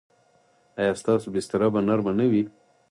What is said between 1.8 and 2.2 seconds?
نرمه